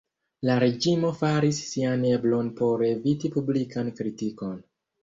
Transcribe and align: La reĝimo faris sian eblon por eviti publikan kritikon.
La 0.47 0.53
reĝimo 0.63 1.11
faris 1.19 1.61
sian 1.67 2.09
eblon 2.15 2.51
por 2.63 2.87
eviti 2.91 3.35
publikan 3.39 3.97
kritikon. 4.03 4.63